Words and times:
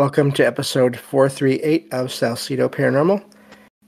Welcome 0.00 0.32
to 0.32 0.42
episode 0.46 0.96
438 0.96 1.92
of 1.92 2.06
Salsido 2.06 2.70
Paranormal. 2.70 3.22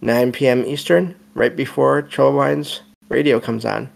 9 0.00 0.32
p.m. 0.32 0.64
Eastern, 0.64 1.14
right 1.34 1.54
before 1.54 2.00
Troubled 2.00 2.36
Minds 2.36 2.80
Radio 3.10 3.38
comes 3.38 3.66
on. 3.66 3.90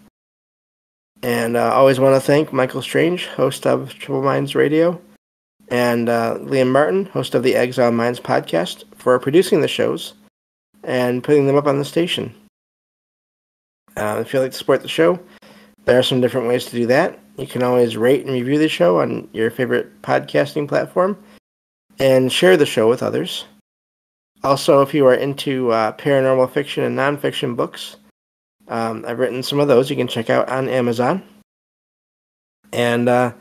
And 1.22 1.56
I 1.56 1.68
uh, 1.68 1.72
always 1.72 1.98
want 1.98 2.14
to 2.14 2.20
thank 2.20 2.52
Michael 2.52 2.82
Strange, 2.82 3.28
host 3.28 3.66
of 3.66 3.94
Troubled 3.94 4.26
Minds 4.26 4.54
Radio, 4.54 5.00
and 5.68 6.10
uh, 6.10 6.36
Liam 6.40 6.70
Martin, 6.70 7.06
host 7.06 7.34
of 7.34 7.42
the 7.42 7.54
Exile 7.54 7.90
Minds 7.90 8.20
podcast, 8.20 8.84
for 8.96 9.18
producing 9.18 9.62
the 9.62 9.68
shows 9.68 10.12
and 10.84 11.24
putting 11.24 11.46
them 11.46 11.56
up 11.56 11.66
on 11.66 11.78
the 11.78 11.86
station. 11.86 12.34
Uh, 13.96 14.18
if 14.20 14.32
you'd 14.32 14.40
like 14.40 14.52
to 14.52 14.58
support 14.58 14.82
the 14.82 14.88
show, 14.88 15.18
there 15.84 15.98
are 15.98 16.02
some 16.02 16.20
different 16.20 16.48
ways 16.48 16.64
to 16.66 16.72
do 16.72 16.86
that. 16.86 17.18
You 17.36 17.46
can 17.46 17.62
always 17.62 17.96
rate 17.96 18.24
and 18.24 18.34
review 18.34 18.58
the 18.58 18.68
show 18.68 19.00
on 19.00 19.28
your 19.32 19.50
favorite 19.50 20.02
podcasting 20.02 20.68
platform 20.68 21.22
and 21.98 22.32
share 22.32 22.56
the 22.56 22.66
show 22.66 22.88
with 22.88 23.02
others. 23.02 23.46
Also, 24.44 24.82
if 24.82 24.92
you 24.92 25.06
are 25.06 25.14
into 25.14 25.70
uh, 25.70 25.92
paranormal 25.92 26.50
fiction 26.50 26.84
and 26.84 26.98
nonfiction 26.98 27.56
books, 27.56 27.96
um, 28.68 29.04
I've 29.06 29.18
written 29.18 29.42
some 29.42 29.60
of 29.60 29.68
those 29.68 29.88
you 29.88 29.96
can 29.96 30.08
check 30.08 30.30
out 30.30 30.48
on 30.48 30.68
Amazon. 30.68 31.22
And 32.72 33.08
uh, 33.08 33.32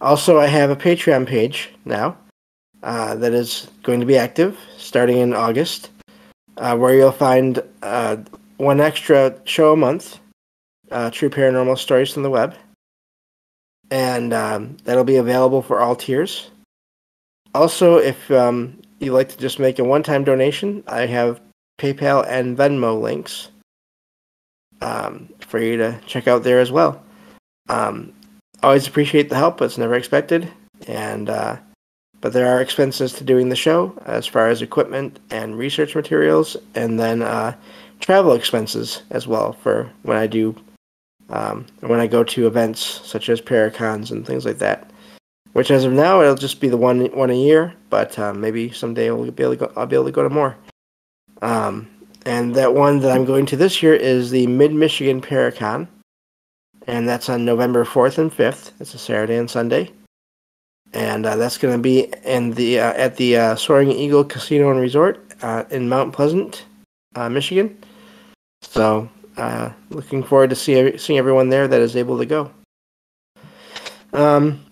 also, 0.00 0.38
I 0.38 0.46
have 0.46 0.70
a 0.70 0.76
Patreon 0.76 1.26
page 1.26 1.70
now 1.84 2.16
uh, 2.82 3.14
that 3.16 3.32
is 3.32 3.68
going 3.82 4.00
to 4.00 4.06
be 4.06 4.16
active 4.16 4.58
starting 4.76 5.18
in 5.18 5.34
August, 5.34 5.90
uh, 6.56 6.76
where 6.76 6.94
you'll 6.94 7.12
find 7.12 7.62
uh, 7.82 8.16
one 8.58 8.80
extra 8.80 9.34
show 9.44 9.72
a 9.72 9.76
month, 9.76 10.18
uh, 10.90 11.10
True 11.10 11.30
Paranormal 11.30 11.78
Stories 11.78 12.12
from 12.12 12.22
the 12.22 12.30
Web. 12.30 12.54
And 13.90 14.34
um, 14.34 14.76
that'll 14.84 15.04
be 15.04 15.16
available 15.16 15.62
for 15.62 15.80
all 15.80 15.96
tiers. 15.96 16.50
Also, 17.54 17.96
if 17.96 18.30
um, 18.30 18.78
you'd 18.98 19.14
like 19.14 19.30
to 19.30 19.38
just 19.38 19.58
make 19.58 19.78
a 19.78 19.84
one 19.84 20.02
time 20.02 20.24
donation, 20.24 20.84
I 20.86 21.06
have 21.06 21.40
PayPal 21.80 22.26
and 22.28 22.58
Venmo 22.58 23.00
links 23.00 23.48
um, 24.82 25.28
for 25.40 25.58
you 25.58 25.78
to 25.78 25.98
check 26.06 26.28
out 26.28 26.42
there 26.42 26.60
as 26.60 26.70
well. 26.70 27.02
Um, 27.70 28.12
always 28.62 28.86
appreciate 28.86 29.30
the 29.30 29.36
help, 29.36 29.62
it's 29.62 29.78
never 29.78 29.94
expected. 29.94 30.52
And 30.86 31.30
uh, 31.30 31.56
but 32.20 32.32
there 32.32 32.48
are 32.48 32.60
expenses 32.60 33.12
to 33.14 33.24
doing 33.24 33.48
the 33.48 33.56
show 33.56 33.96
as 34.04 34.26
far 34.26 34.48
as 34.48 34.60
equipment 34.60 35.20
and 35.30 35.56
research 35.56 35.94
materials, 35.94 36.56
and 36.74 36.98
then 36.98 37.22
uh, 37.22 37.54
travel 38.00 38.32
expenses 38.32 39.02
as 39.10 39.26
well 39.26 39.52
for 39.52 39.90
when 40.02 40.16
I 40.16 40.26
do 40.26 40.54
um, 41.30 41.66
when 41.80 42.00
I 42.00 42.06
go 42.06 42.24
to 42.24 42.46
events 42.46 42.80
such 42.80 43.28
as 43.28 43.40
Paracons 43.40 44.10
and 44.10 44.26
things 44.26 44.44
like 44.44 44.58
that. 44.58 44.90
Which 45.52 45.70
as 45.70 45.84
of 45.84 45.92
now 45.92 46.20
it'll 46.20 46.34
just 46.34 46.60
be 46.60 46.68
the 46.68 46.76
one 46.76 47.06
one 47.06 47.30
a 47.30 47.34
year, 47.34 47.74
but 47.90 48.18
um, 48.18 48.40
maybe 48.40 48.70
someday 48.70 49.08
I'll 49.08 49.30
be 49.30 49.42
able 49.42 49.52
to 49.52 49.56
go, 49.56 49.72
I'll 49.76 49.86
be 49.86 49.96
able 49.96 50.06
to 50.06 50.12
go 50.12 50.22
to 50.22 50.30
more. 50.30 50.56
Um, 51.42 51.88
and 52.26 52.54
that 52.54 52.74
one 52.74 53.00
that 53.00 53.10
I'm 53.10 53.24
going 53.24 53.46
to 53.46 53.56
this 53.56 53.82
year 53.82 53.94
is 53.94 54.30
the 54.30 54.46
Mid 54.46 54.72
Michigan 54.72 55.20
Paracon, 55.20 55.88
and 56.86 57.08
that's 57.08 57.28
on 57.28 57.44
November 57.44 57.84
4th 57.84 58.18
and 58.18 58.32
5th. 58.32 58.72
It's 58.80 58.94
a 58.94 58.98
Saturday 58.98 59.36
and 59.36 59.50
Sunday, 59.50 59.90
and 60.92 61.24
uh, 61.24 61.36
that's 61.36 61.58
going 61.58 61.76
to 61.76 61.82
be 61.82 62.12
in 62.24 62.52
the 62.52 62.80
uh, 62.80 62.92
at 62.92 63.16
the 63.16 63.36
uh, 63.36 63.56
Soaring 63.56 63.90
Eagle 63.90 64.24
Casino 64.24 64.70
and 64.70 64.80
Resort 64.80 65.24
uh, 65.42 65.64
in 65.70 65.88
Mount 65.88 66.12
Pleasant, 66.12 66.64
uh, 67.14 67.28
Michigan. 67.28 67.76
So, 68.62 69.08
uh, 69.36 69.70
looking 69.90 70.22
forward 70.22 70.50
to 70.50 70.56
see, 70.56 70.98
seeing 70.98 71.18
everyone 71.18 71.48
there 71.48 71.68
that 71.68 71.80
is 71.80 71.96
able 71.96 72.18
to 72.18 72.26
go. 72.26 72.50
Um, 74.12 74.64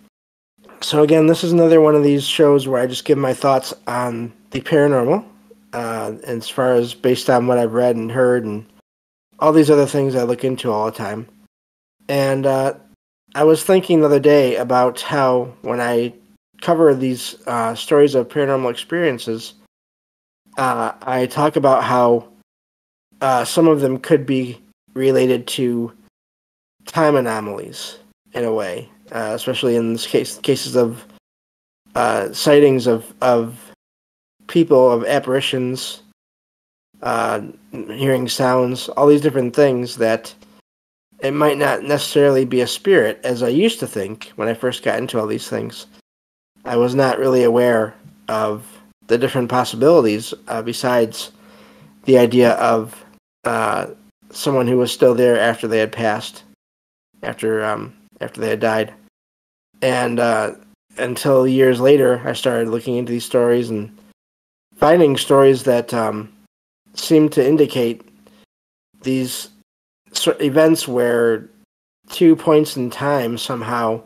so 0.80 1.02
again, 1.02 1.26
this 1.26 1.44
is 1.44 1.52
another 1.52 1.80
one 1.80 1.94
of 1.94 2.02
these 2.02 2.25
shows 2.25 2.69
where 2.69 2.80
I 2.80 2.86
just 2.86 3.04
give 3.04 3.19
my 3.19 3.34
thoughts 3.34 3.72
on 3.86 4.32
the 4.50 4.60
paranormal, 4.60 5.25
uh, 5.72 6.12
as 6.25 6.48
far 6.48 6.75
as 6.75 6.94
based 6.94 7.30
on 7.30 7.46
what 7.46 7.58
I've 7.58 7.75
read 7.75 7.96
and 7.96 8.10
heard 8.10 8.44
and 8.44 8.66
all 9.38 9.52
these 9.52 9.70
other 9.70 9.86
things 9.86 10.14
I 10.14 10.22
look 10.22 10.44
into 10.44 10.70
all 10.70 10.86
the 10.86 10.92
time. 10.92 11.28
And 12.08 12.46
uh, 12.46 12.75
I 13.34 13.44
was 13.44 13.64
thinking 13.64 14.00
the 14.00 14.06
other 14.06 14.20
day 14.20 14.56
about 14.56 15.00
how 15.00 15.52
when 15.62 15.80
I 15.80 16.14
cover 16.60 16.94
these 16.94 17.36
uh, 17.46 17.75
stories 17.75 18.14
of 18.14 18.28
paranormal 18.28 18.70
experiences, 18.70 19.54
uh, 20.56 20.92
I 21.02 21.26
talk 21.26 21.56
about 21.56 21.84
how 21.84 22.28
uh, 23.21 23.44
some 23.44 23.69
of 23.69 23.81
them 23.81 23.99
could 23.99 24.27
be 24.27 24.60
related 24.94 25.47
to 25.47 25.93
time 26.87 27.16
anomalies 27.16 27.99
in 28.32 28.44
a 28.44 28.53
way, 28.53 28.88
uh, 29.12 29.32
especially 29.34 29.77
in 29.77 29.93
this 29.93 30.06
case 30.06 30.38
cases 30.38 30.77
of 30.77 31.04
uh, 31.94 32.32
sightings 32.32 32.87
of 32.87 33.12
of 33.21 33.72
people 34.47 34.91
of 34.91 35.05
apparitions, 35.05 36.03
uh, 37.03 37.41
hearing 37.72 38.28
sounds, 38.28 38.88
all 38.91 39.06
these 39.06 39.21
different 39.21 39.55
things 39.55 39.97
that 39.97 40.34
it 41.21 41.32
might 41.32 41.59
not 41.59 41.82
necessarily 41.82 42.44
be 42.44 42.60
a 42.60 42.66
spirit 42.66 43.19
as 43.25 43.43
I 43.43 43.49
used 43.49 43.81
to 43.81 43.87
think 43.87 44.32
when 44.37 44.49
I 44.49 44.55
first 44.55 44.82
got 44.82 44.99
into 44.99 45.19
all 45.19 45.26
these 45.26 45.49
things. 45.49 45.87
I 46.65 46.76
was 46.76 46.94
not 46.94 47.19
really 47.19 47.44
aware 47.44 47.94
of 48.28 48.66
the 49.06 49.16
different 49.16 49.49
possibilities 49.49 50.34
uh, 50.49 50.62
besides 50.62 51.32
the 52.05 52.19
idea 52.19 52.53
of 52.55 53.05
uh, 53.46 53.86
someone 54.30 54.66
who 54.66 54.78
was 54.78 54.92
still 54.92 55.14
there 55.14 55.38
after 55.38 55.68
they 55.68 55.78
had 55.78 55.92
passed, 55.92 56.42
after 57.22 57.64
um, 57.64 57.94
after 58.20 58.40
they 58.40 58.50
had 58.50 58.60
died, 58.60 58.92
and 59.82 60.18
uh, 60.20 60.52
until 60.98 61.46
years 61.46 61.80
later, 61.80 62.22
I 62.24 62.32
started 62.32 62.68
looking 62.68 62.96
into 62.96 63.12
these 63.12 63.24
stories 63.24 63.70
and 63.70 63.96
finding 64.76 65.16
stories 65.16 65.64
that 65.64 65.92
um, 65.94 66.32
seemed 66.94 67.32
to 67.32 67.46
indicate 67.46 68.02
these 69.02 69.50
events 70.40 70.88
where 70.88 71.48
two 72.10 72.37
points 72.37 72.76
in 72.76 72.90
time 72.90 73.38
somehow 73.38 74.00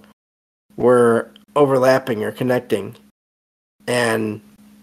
were 0.76 1.30
overlapping 1.56 2.22
or 2.24 2.32
connecting, 2.32 2.96
and 3.86 4.40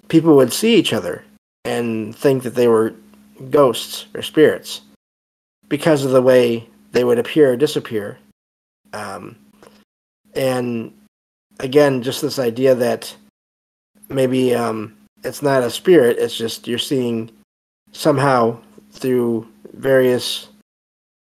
people 0.08 0.36
would 0.36 0.54
see 0.54 0.76
each 0.76 0.94
other 0.94 1.24
and 1.66 2.16
think 2.16 2.44
that 2.44 2.56
they 2.56 2.68
were 2.68 2.94
ghosts 3.50 4.06
or 4.14 4.22
spirits 4.22 4.82
because 5.70 6.04
of 6.06 6.12
the 6.12 6.22
way 6.22 6.68
they 6.92 7.04
would 7.04 7.20
appear 7.20 7.54
or 7.54 7.58
disappear. 7.58 8.18
Um, 8.94 9.36
and 10.34 10.94
again, 11.60 12.02
just 12.02 12.22
this 12.22 12.40
idea 12.40 12.76
that 12.76 13.14
maybe 14.10 14.56
um, 14.56 14.96
it's 15.24 15.42
not 15.42 15.64
a 15.64 15.70
spirit, 15.70 16.18
it's 16.18 16.38
just 16.38 16.68
you're 16.68 16.80
seeing 16.80 17.30
somehow 17.92 18.60
through 18.92 19.48
various 19.74 20.50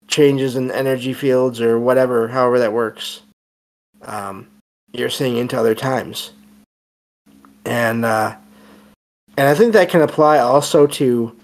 changes 0.08 0.56
in 0.56 0.70
energy 0.70 1.12
fields 1.12 1.60
or 1.60 1.78
whatever, 1.78 2.28
however 2.28 2.58
that 2.58 2.72
works, 2.72 3.22
um, 4.02 4.46
you're 4.92 5.10
seeing 5.10 5.36
into 5.36 5.58
other 5.58 5.74
times. 5.74 6.32
And 7.64 8.04
uh, 8.04 8.36
and 9.36 9.48
I 9.48 9.54
think 9.54 9.72
that 9.72 9.90
can 9.90 10.00
apply 10.00 10.38
also 10.38 10.86
to 10.86 11.36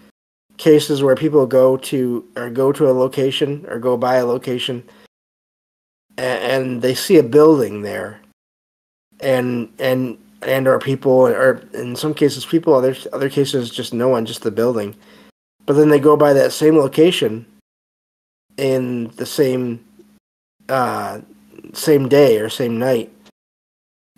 cases 0.58 1.02
where 1.02 1.16
people 1.16 1.46
go 1.46 1.76
to 1.76 2.24
or 2.36 2.50
go 2.50 2.72
to 2.72 2.90
a 2.90 2.92
location 2.92 3.64
or 3.68 3.78
go 3.78 3.96
by 3.96 4.16
a 4.16 4.26
location 4.26 4.82
and, 6.16 6.42
and 6.42 6.82
they 6.82 6.94
see 6.94 7.18
a 7.18 7.22
building 7.22 7.82
there 7.82 8.20
and 9.20 9.72
and 9.78 10.18
and 10.42 10.66
or 10.66 10.78
people 10.78 11.12
or 11.12 11.62
in 11.74 11.96
some 11.96 12.14
cases 12.14 12.44
people 12.44 12.74
other 12.74 12.94
other 13.12 13.30
cases 13.30 13.70
just 13.70 13.94
no 13.94 14.08
one 14.08 14.26
just 14.26 14.42
the 14.42 14.50
building. 14.50 14.94
But 15.64 15.74
then 15.74 15.90
they 15.90 16.00
go 16.00 16.16
by 16.16 16.32
that 16.32 16.52
same 16.52 16.76
location 16.76 17.46
in 18.56 19.08
the 19.16 19.26
same 19.26 19.84
uh 20.68 21.20
same 21.72 22.08
day 22.08 22.38
or 22.38 22.48
same 22.48 22.78
night 22.78 23.10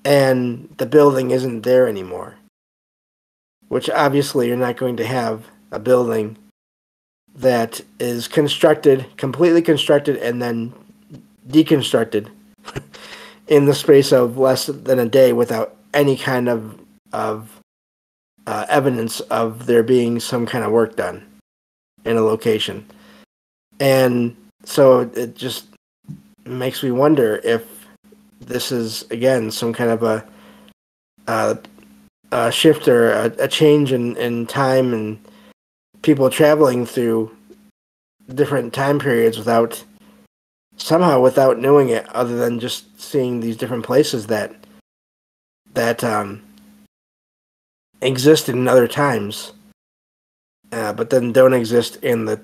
and 0.05 0.75
the 0.79 0.87
building 0.87 1.31
isn't 1.31 1.63
there 1.63 1.89
anymore 1.89 2.35
which 3.69 3.89
obviously 3.91 4.49
you're 4.49 4.57
not 4.57 4.77
going 4.77 4.97
to 4.97 5.07
have 5.07 5.47
a 5.75 5.79
building 5.79 6.37
that 7.35 7.81
is 7.99 8.29
constructed 8.29 9.06
completely 9.17 9.61
constructed 9.61 10.17
and 10.19 10.41
then 10.41 10.73
deconstructed 11.49 12.29
in 13.49 13.67
the 13.67 13.75
space 13.75 14.12
of 14.12 14.38
less 14.38 14.67
than 14.67 14.99
a 14.99 15.09
day 15.09 15.32
without 15.32 15.76
any 15.93 16.17
kind 16.17 16.49
of 16.49 16.79
of 17.12 17.61
uh, 18.47 18.67
evidence 18.69 19.21
of 19.21 19.67
there 19.67 19.82
being 19.82 20.21
some 20.21 20.47
kind 20.47 20.65
of 20.65 20.71
work 20.71 20.97
done 20.97 21.25
in 22.05 22.17
a 22.17 22.20
location, 22.20 22.85
and 23.81 24.37
so 24.65 25.00
it 25.00 25.35
just 25.35 25.67
makes 26.44 26.82
me 26.82 26.91
wonder 26.91 27.41
if 27.43 27.87
this 28.41 28.70
is 28.70 29.06
again 29.11 29.50
some 29.50 29.73
kind 29.73 29.91
of 29.91 30.03
a, 30.03 30.27
a, 31.27 31.59
a 32.32 32.53
shift 32.53 32.87
or 32.87 33.12
a, 33.12 33.25
a 33.38 33.49
change 33.49 33.93
in, 33.93 34.17
in 34.17 34.47
time 34.47 34.93
and 34.93 35.19
people 36.05 36.29
traveling 36.29 36.85
through 36.85 37.35
different 38.33 38.73
time 38.73 38.99
periods 38.99 39.37
without 39.39 39.83
somehow 40.77 41.21
without 41.21 41.59
knowing 41.59 41.89
it 41.89 42.06
other 42.11 42.37
than 42.37 42.61
just 42.61 43.01
seeing 43.01 43.41
these 43.41 43.56
different 43.56 43.85
places 43.85 44.27
that 44.29 44.55
that 45.73 46.05
um, 46.05 46.43
exist 48.01 48.49
in 48.49 48.69
other 48.69 48.87
times, 48.87 49.53
uh, 50.71 50.93
but 50.93 51.11
then 51.11 51.33
don't 51.33 51.55
exist 51.55 51.97
in 51.97 52.27
the 52.27 52.41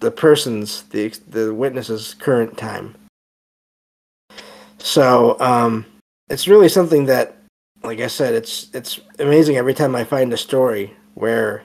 the 0.00 0.10
person's 0.10 0.82
the 0.84 1.08
the 1.28 1.52
witness's 1.52 2.14
current 2.14 2.56
time. 2.56 2.94
So 4.78 5.36
um, 5.40 5.86
it's 6.30 6.46
really 6.46 6.68
something 6.68 7.06
that, 7.06 7.36
like 7.82 8.00
I 8.00 8.06
said, 8.06 8.34
it's 8.34 8.68
it's 8.74 9.00
amazing 9.18 9.56
every 9.56 9.74
time 9.74 9.96
I 9.96 10.04
find 10.04 10.32
a 10.32 10.36
story 10.36 10.94
where 11.14 11.62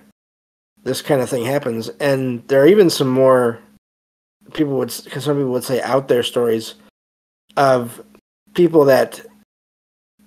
this 0.84 1.02
kind 1.02 1.22
of 1.22 1.30
thing 1.30 1.46
happens, 1.46 1.90
and 2.00 2.46
there 2.48 2.62
are 2.62 2.68
even 2.68 2.90
some 2.90 3.08
more 3.08 3.60
people 4.54 4.78
would 4.78 4.94
because 5.04 5.24
some 5.24 5.38
people 5.38 5.52
would 5.52 5.64
say 5.64 5.82
out 5.82 6.08
there 6.08 6.24
stories 6.24 6.76
of 7.56 8.04
people 8.54 8.86
that 8.86 9.22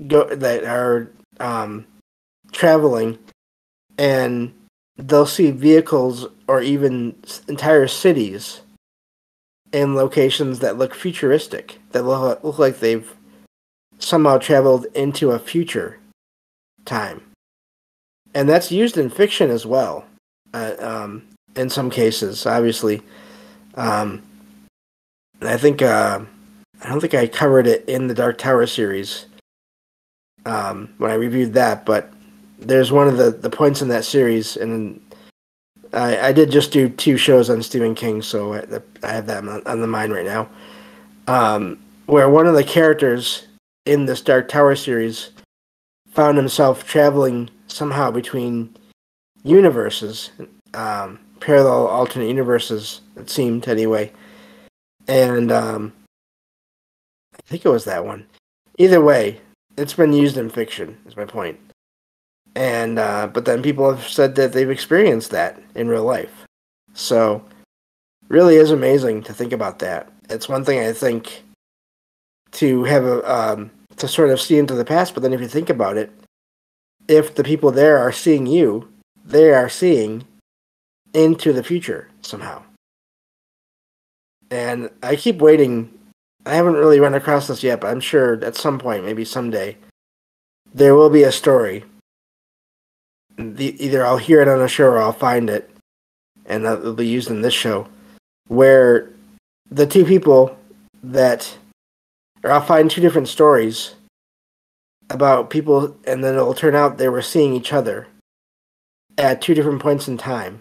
go 0.07 0.25
that 0.35 0.65
are 0.65 1.11
um, 1.41 1.87
traveling 2.53 3.19
and 3.99 4.53
they'll 4.97 5.27
see 5.27 5.51
vehicles 5.51 6.27
or 6.49 6.63
even 6.63 7.15
entire 7.49 7.87
cities 7.87 8.63
in 9.73 9.95
locations 9.95 10.61
that 10.61 10.79
look 10.79 10.95
futuristic 10.95 11.79
that 11.93 12.05
look, 12.05 12.43
look 12.43 12.59
like 12.59 12.79
they've 12.79 13.15
somehow 13.99 14.39
traveled 14.39 14.87
into 14.95 15.31
a 15.31 15.39
future 15.39 15.99
time. 16.85 17.23
And 18.35 18.49
that's 18.49 18.71
used 18.71 18.97
in 18.99 19.11
fiction 19.11 19.51
as 19.51 19.67
well 19.67 20.05
uh, 20.57 21.05
um, 21.05 21.23
in 21.57 21.69
some 21.71 21.91
cases 21.91 22.47
obviously 22.47 23.03
um, 23.77 24.23
I 25.43 25.57
think 25.57 25.83
uh, 25.83 26.21
I 26.83 26.89
don't 26.89 27.01
think 27.01 27.15
I 27.15 27.27
covered 27.27 27.67
it 27.67 27.89
in 27.89 28.07
the 28.07 28.15
Dark 28.15 28.39
Tower 28.39 28.67
series 28.67 29.27
um, 30.45 30.95
when 30.99 31.11
I 31.11 31.15
reviewed 31.15 31.55
that, 31.55 31.85
but 31.85 32.13
there's 32.59 32.93
one 32.93 33.09
of 33.09 33.17
the, 33.17 33.31
the 33.31 33.51
points 33.51 33.83
in 33.83 33.89
that 33.89 34.05
series, 34.05 34.57
and 34.57 35.01
I, 35.93 36.29
I 36.29 36.33
did 36.33 36.51
just 36.51 36.73
do 36.73 36.89
two 36.89 37.17
shows 37.17 37.51
on 37.51 37.63
Stephen 37.63 37.95
King, 37.95 38.23
so 38.23 38.55
I, 38.55 38.65
I 39.03 39.13
have 39.13 39.27
that 39.27 39.47
on, 39.47 39.67
on 39.67 39.81
the 39.81 39.87
mind 39.87 40.13
right 40.13 40.25
now. 40.25 40.49
Um, 41.27 41.79
where 42.07 42.29
one 42.29 42.47
of 42.47 42.55
the 42.55 42.65
characters 42.65 43.47
in 43.85 44.07
this 44.07 44.21
Dark 44.23 44.49
Tower 44.49 44.77
series 44.77 45.31
found 46.11 46.39
himself 46.39 46.87
traveling 46.87 47.51
somehow 47.67 48.11
between 48.11 48.75
universes, 49.47 50.31
um, 50.75 51.19
parallel 51.41 51.87
alternate 51.87 52.29
universes, 52.29 53.01
it 53.17 53.31
seemed 53.31 53.69
anyway. 53.69 54.13
And 55.09 55.53
um, 55.53 55.93
I 57.35 57.39
think 57.47 57.65
it 57.65 57.71
was 57.71 57.85
that 57.85 58.05
one. 58.05 58.27
Either 58.79 59.01
way, 59.01 59.41
it's 59.77 59.95
been 59.95 60.13
used 60.13 60.37
in 60.37 60.51
fiction. 60.51 60.99
Is 61.07 61.17
my 61.17 61.25
point. 61.25 61.59
And 62.55 62.99
uh, 62.99 63.29
but 63.29 63.45
then 63.45 63.63
people 63.63 63.95
have 63.95 64.09
said 64.09 64.35
that 64.37 64.53
they've 64.53 64.71
experienced 64.71 65.31
that 65.31 65.61
in 65.75 65.89
real 65.89 66.05
life. 66.05 66.45
So 66.95 67.45
really 68.29 68.57
is 68.57 68.71
amazing 68.71 69.23
to 69.25 69.35
think 69.35 69.53
about 69.53 69.79
that. 69.81 70.11
It's 70.29 70.49
one 70.49 70.65
thing 70.65 70.81
I 70.81 70.93
think 70.93 71.45
to 72.53 72.85
have 72.85 73.05
a 73.05 73.31
um, 73.31 73.71
to 73.97 74.09
sort 74.09 74.31
of 74.31 74.41
see 74.41 74.59
into 74.59 74.75
the 74.75 74.85
past, 74.85 75.15
but 75.15 75.23
then 75.23 75.33
if 75.33 75.41
you 75.41 75.49
think 75.49 75.71
about 75.71 75.97
it, 75.97 76.11
if 77.09 77.35
the 77.35 77.45
people 77.45 77.71
there 77.71 77.99
are 77.99 78.13
seeing 78.13 78.47
you, 78.47 78.89
they 79.27 79.53
are 79.53 79.69
seeing 79.69 80.25
into 81.13 81.53
the 81.53 81.65
future 81.65 82.09
somehow. 82.23 82.63
And 84.51 84.91
I 85.03 85.17
keep 85.17 85.39
waiting 85.39 85.97
I 86.47 86.55
haven't 86.55 86.75
really 86.75 87.01
run 87.01 87.15
across 87.15 87.49
this 87.49 87.65
yet, 87.65 87.81
but 87.81 87.89
I'm 87.89 88.01
sure 88.01 88.43
at 88.45 88.55
some 88.55 88.79
point, 88.79 89.05
maybe 89.05 89.25
someday, 89.25 89.77
there 90.73 90.95
will 90.95 91.11
be 91.11 91.25
a 91.25 91.33
story. 91.33 91.85
The, 93.37 93.85
either 93.85 94.07
I'll 94.07 94.17
hear 94.17 94.41
it 94.41 94.49
on 94.49 94.63
a 94.63 94.69
show 94.69 94.87
or 94.87 94.99
I'll 94.99 95.13
find 95.13 95.51
it, 95.51 95.69
and 96.47 96.65
it'll 96.65 96.95
be 96.95 97.07
used 97.07 97.31
in 97.31 97.43
this 97.43 97.53
show, 97.53 97.89
where 98.47 99.11
the 99.69 99.89
two 99.89 100.05
people 100.05 100.57
that, 101.03 101.59
or 102.45 102.53
I'll 102.53 102.61
find 102.61 102.89
two 102.89 103.01
different 103.01 103.27
stories 103.27 103.97
about 105.11 105.51
people, 105.51 105.97
and 106.07 106.23
then 106.23 106.35
it'll 106.37 106.55
turn 106.55 106.77
out 106.77 106.97
they 106.97 107.09
were 107.09 107.23
seeing 107.23 107.55
each 107.55 107.73
other 107.73 108.07
at 109.19 109.41
two 109.41 109.55
different 109.55 109.81
points 109.81 110.09
in 110.09 110.19
time 110.19 110.61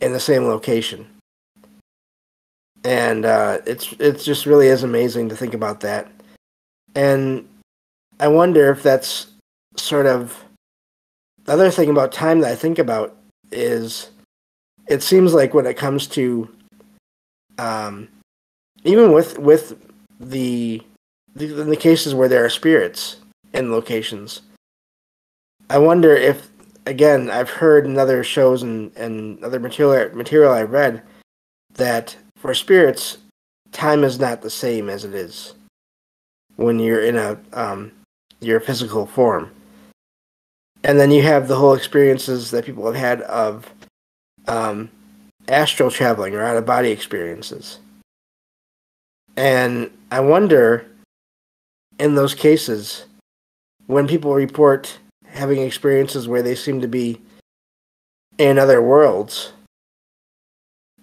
in 0.00 0.12
the 0.12 0.20
same 0.20 0.44
location 0.44 1.06
and 2.84 3.24
uh, 3.24 3.58
it's 3.66 3.92
it's 3.98 4.24
just 4.24 4.46
really 4.46 4.68
is 4.68 4.82
amazing 4.82 5.28
to 5.28 5.36
think 5.36 5.54
about 5.54 5.80
that. 5.80 6.10
And 6.94 7.48
I 8.20 8.28
wonder 8.28 8.70
if 8.70 8.82
that's 8.82 9.28
sort 9.76 10.06
of 10.06 10.44
the 11.44 11.52
other 11.52 11.70
thing 11.70 11.90
about 11.90 12.12
time 12.12 12.40
that 12.40 12.52
I 12.52 12.56
think 12.56 12.78
about 12.78 13.16
is 13.50 14.10
it 14.86 15.02
seems 15.02 15.34
like 15.34 15.54
when 15.54 15.66
it 15.66 15.76
comes 15.76 16.06
to 16.08 16.48
um, 17.58 18.08
even 18.84 19.12
with 19.12 19.38
with 19.38 19.76
the, 20.20 20.82
the 21.34 21.46
the 21.46 21.76
cases 21.76 22.14
where 22.14 22.28
there 22.28 22.44
are 22.44 22.50
spirits 22.50 23.16
in 23.52 23.72
locations, 23.72 24.42
I 25.68 25.78
wonder 25.78 26.14
if 26.14 26.48
again 26.88 27.30
I've 27.30 27.50
heard 27.50 27.84
in 27.84 27.98
other 27.98 28.24
shows 28.24 28.62
and, 28.62 28.94
and 28.96 29.42
other 29.44 29.60
material 29.60 30.14
material 30.16 30.52
I 30.52 30.62
read 30.62 31.02
that 31.74 32.16
for 32.36 32.54
spirits, 32.54 33.18
time 33.72 34.04
is 34.04 34.18
not 34.18 34.40
the 34.40 34.50
same 34.50 34.88
as 34.88 35.04
it 35.04 35.14
is 35.14 35.54
when 36.56 36.78
you're 36.78 37.04
in 37.04 37.16
a 37.16 37.38
um, 37.52 37.92
your 38.40 38.58
physical 38.58 39.06
form. 39.06 39.50
And 40.84 40.98
then 40.98 41.10
you 41.10 41.22
have 41.22 41.48
the 41.48 41.56
whole 41.56 41.74
experiences 41.74 42.50
that 42.52 42.64
people 42.64 42.86
have 42.86 42.94
had 42.94 43.20
of 43.22 43.70
um, 44.46 44.90
astral 45.48 45.90
traveling 45.90 46.34
or 46.34 46.42
out 46.42 46.56
of 46.56 46.64
body 46.64 46.90
experiences. 46.90 47.80
And 49.36 49.90
I 50.10 50.20
wonder, 50.20 50.86
in 51.98 52.14
those 52.14 52.34
cases, 52.34 53.06
when 53.86 54.06
people 54.06 54.34
report 54.34 54.98
having 55.38 55.62
experiences 55.62 56.28
where 56.28 56.42
they 56.42 56.54
seem 56.54 56.80
to 56.80 56.88
be 56.88 57.20
in 58.36 58.58
other 58.58 58.82
worlds, 58.82 59.52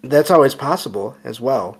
that's 0.03 0.31
always 0.31 0.55
possible 0.55 1.17
as 1.23 1.41
well. 1.41 1.77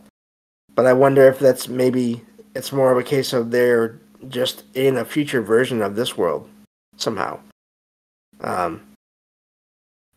But 0.74 0.86
I 0.86 0.94
wonder 0.94 1.28
if 1.28 1.40
that's 1.40 1.68
maybe 1.68 2.22
it's 2.56 2.72
more 2.72 2.92
of 2.92 2.98
a 2.98 3.04
case 3.04 3.34
of 3.34 3.52
they're 3.52 4.00
just 4.28 4.64
in 4.74 4.98
a 4.98 5.06
future 5.06 5.42
version 5.42 5.82
of 5.82 5.96
this 5.96 6.18
world 6.18 6.50
somehow. 6.98 7.40
Um, 8.42 8.82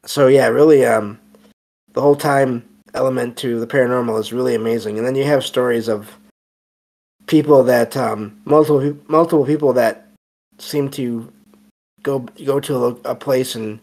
so 0.04 0.26
yeah, 0.26 0.46
really, 0.48 0.84
um, 0.84 1.20
the 1.92 2.00
whole 2.00 2.16
time 2.16 2.66
element 2.94 3.36
to 3.38 3.60
the 3.60 3.66
paranormal 3.66 4.18
is 4.18 4.32
really 4.32 4.54
amazing. 4.54 4.98
And 4.98 5.06
then 5.06 5.14
you 5.14 5.24
have 5.24 5.44
stories 5.44 5.88
of 5.88 6.16
people 7.26 7.62
that 7.64 7.96
um, 7.96 8.40
multiple 8.44 8.96
multiple 9.06 9.44
people 9.44 9.72
that 9.74 10.08
seem 10.58 10.90
to 10.90 11.30
go 12.02 12.20
go 12.44 12.60
to 12.60 12.86
a, 12.86 12.88
a 13.04 13.14
place 13.14 13.54
and 13.54 13.80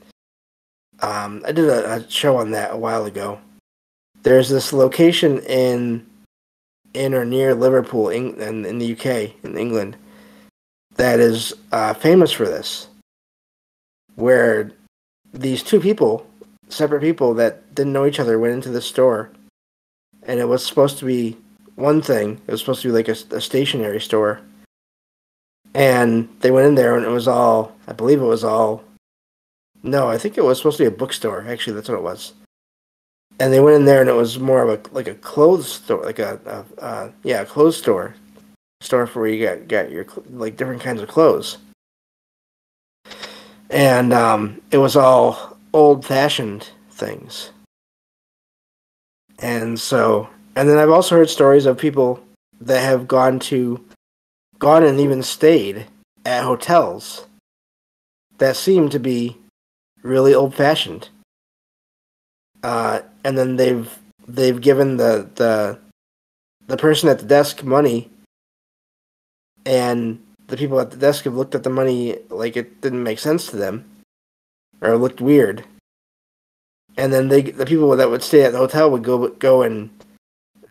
Um, 1.01 1.43
I 1.45 1.51
did 1.51 1.65
a, 1.65 1.95
a 1.95 2.09
show 2.09 2.37
on 2.37 2.51
that 2.51 2.73
a 2.73 2.77
while 2.77 3.05
ago. 3.05 3.39
There's 4.23 4.49
this 4.49 4.71
location 4.73 5.39
in 5.39 6.05
in 6.93 7.13
or 7.13 7.25
near 7.25 7.53
Liverpool, 7.53 8.09
in, 8.09 8.39
in, 8.41 8.65
in 8.65 8.79
the 8.79 8.93
UK, 8.93 9.35
in 9.43 9.57
England, 9.57 9.97
that 10.95 11.19
is 11.19 11.53
uh, 11.73 11.93
famous 11.93 12.31
for 12.31 12.45
this, 12.45 12.87
where 14.15 14.71
these 15.33 15.61
two 15.61 15.81
people, 15.81 16.25
separate 16.69 17.01
people 17.01 17.33
that 17.33 17.75
didn't 17.75 17.91
know 17.91 18.05
each 18.05 18.21
other, 18.21 18.39
went 18.39 18.53
into 18.53 18.69
the 18.69 18.81
store, 18.81 19.29
and 20.23 20.39
it 20.39 20.47
was 20.47 20.65
supposed 20.65 20.97
to 20.97 21.05
be 21.05 21.35
one 21.75 22.01
thing. 22.01 22.39
It 22.47 22.51
was 22.51 22.61
supposed 22.61 22.81
to 22.83 22.87
be 22.87 22.93
like 22.93 23.09
a, 23.09 23.35
a 23.35 23.41
stationery 23.41 23.99
store, 23.99 24.39
and 25.75 26.27
they 26.39 26.49
went 26.49 26.67
in 26.67 26.75
there, 26.75 26.95
and 26.95 27.05
it 27.05 27.09
was 27.09 27.27
all, 27.27 27.75
I 27.87 27.93
believe 27.93 28.21
it 28.21 28.25
was 28.25 28.43
all. 28.43 28.83
No, 29.83 30.07
I 30.07 30.17
think 30.17 30.37
it 30.37 30.43
was 30.43 30.57
supposed 30.57 30.77
to 30.77 30.83
be 30.83 30.87
a 30.87 30.91
bookstore. 30.91 31.45
Actually, 31.47 31.75
that's 31.75 31.89
what 31.89 31.99
it 31.99 32.03
was 32.03 32.33
and 33.39 33.51
they 33.51 33.59
went 33.59 33.75
in 33.75 33.85
there 33.85 34.01
and 34.01 34.09
it 34.09 34.13
was 34.13 34.39
more 34.39 34.63
of 34.63 34.69
a 34.69 34.93
like 34.93 35.07
a 35.07 35.15
clothes 35.15 35.67
store 35.67 36.03
like 36.03 36.19
a, 36.19 36.39
a 36.45 36.83
uh, 36.83 37.11
yeah 37.23 37.41
a 37.41 37.45
clothes 37.45 37.77
store 37.77 38.15
store 38.81 39.07
for 39.07 39.21
where 39.21 39.29
you 39.29 39.45
got 39.45 39.67
got 39.67 39.91
your 39.91 40.05
like 40.31 40.57
different 40.57 40.81
kinds 40.81 41.01
of 41.01 41.09
clothes 41.09 41.57
and 43.69 44.13
um, 44.13 44.61
it 44.71 44.77
was 44.77 44.95
all 44.95 45.57
old 45.73 46.05
fashioned 46.05 46.69
things 46.91 47.51
and 49.39 49.79
so 49.79 50.29
and 50.55 50.69
then 50.69 50.77
i've 50.77 50.89
also 50.89 51.15
heard 51.15 51.29
stories 51.29 51.65
of 51.65 51.77
people 51.77 52.23
that 52.61 52.79
have 52.79 53.07
gone 53.07 53.37
to 53.37 53.83
gone 54.65 54.83
and 54.83 54.99
even 54.99 55.21
stayed 55.21 55.85
at 56.25 56.43
hotels 56.43 57.27
that 58.39 58.55
seem 58.55 58.89
to 58.89 58.99
be 58.99 59.37
really 60.01 60.33
old 60.33 60.53
fashioned 60.53 61.09
uh, 62.65 63.01
and 63.23 63.37
then 63.37 63.57
they've 63.57 63.95
they've 64.27 64.59
given 64.59 64.97
the 64.97 65.29
the 65.35 65.77
the 66.65 66.77
person 66.77 67.09
at 67.09 67.19
the 67.19 67.25
desk 67.25 67.63
money, 67.63 68.09
and 69.67 70.19
the 70.47 70.57
people 70.57 70.79
at 70.79 70.89
the 70.89 70.97
desk 70.97 71.25
have 71.25 71.35
looked 71.35 71.53
at 71.53 71.61
the 71.61 71.69
money 71.69 72.17
like 72.29 72.57
it 72.57 72.81
didn't 72.81 73.03
make 73.03 73.19
sense 73.19 73.45
to 73.47 73.55
them, 73.55 73.85
or 74.81 74.97
looked 74.97 75.21
weird. 75.21 75.63
And 76.97 77.13
then 77.13 77.27
they 77.27 77.43
the 77.43 77.67
people 77.67 77.95
that 77.95 78.09
would 78.09 78.23
stay 78.23 78.43
at 78.43 78.51
the 78.51 78.57
hotel 78.65 78.89
would 78.89 79.03
go 79.03 79.27
go 79.27 79.61
and 79.61 79.91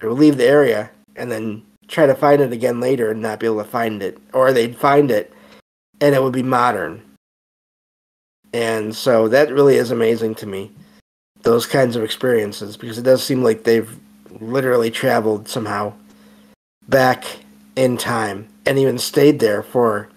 leave 0.03 0.37
the 0.37 0.47
area 0.47 0.91
and 1.17 1.31
then 1.31 1.63
try 1.89 2.07
to 2.07 2.15
find 2.15 2.41
it 2.41 2.53
again 2.53 2.81
later 2.81 3.11
and 3.11 3.23
not 3.23 3.41
be 3.41 3.47
able 3.47 3.63
to 3.63 3.65
find 3.65 4.03
it, 4.03 4.19
or 4.33 4.53
they'd 4.53 4.77
find 4.77 5.11
it 5.11 5.33
and 6.01 6.15
it 6.15 6.23
would 6.23 6.33
be 6.33 6.43
modern. 6.43 7.03
And 8.53 8.95
so 8.95 9.29
that 9.29 9.53
really 9.53 9.77
is 9.77 9.91
amazing 9.91 10.35
to 10.37 10.47
me 10.47 10.71
those 11.43 11.67
kinds 11.67 11.95
of 11.95 12.03
experiences 12.03 12.77
because 12.77 12.99
it 12.99 13.03
does 13.03 13.23
seem 13.23 13.43
like 13.43 13.65
they've 13.65 13.99
literally 14.41 14.91
traveled 14.91 15.49
somehow 15.49 15.93
back 16.89 17.25
in 17.77 17.97
time 17.97 18.49
and 18.67 18.79
even 18.79 18.99
stayed 18.99 19.41
there 19.41 19.63
for 19.63 20.09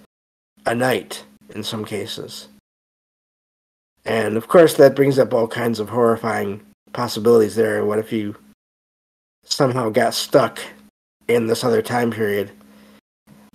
a 0.65 0.73
night 0.73 1.23
in 1.53 1.63
some 1.63 1.83
cases. 1.83 2.47
And 4.05 4.37
of 4.37 4.47
course, 4.47 4.75
that 4.75 4.95
brings 4.95 5.19
up 5.19 5.33
all 5.33 5.47
kinds 5.47 5.79
of 5.79 5.89
horrifying 5.89 6.61
possibilities 6.93 7.55
there. 7.55 7.83
What 7.85 7.99
if 7.99 8.11
you 8.11 8.35
somehow 9.43 9.89
got 9.89 10.13
stuck 10.13 10.59
in 11.27 11.47
this 11.47 11.63
other 11.63 11.81
time 11.81 12.11
period? 12.11 12.51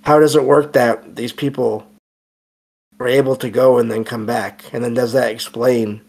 How 0.02 0.18
does 0.18 0.34
it 0.36 0.44
work 0.44 0.72
that 0.72 1.16
these 1.16 1.32
people 1.32 1.86
were 2.98 3.08
able 3.08 3.36
to 3.36 3.50
go 3.50 3.78
and 3.78 3.90
then 3.90 4.04
come 4.04 4.26
back? 4.26 4.64
And 4.72 4.82
then 4.82 4.94
does 4.94 5.12
that 5.12 5.30
explain 5.30 6.00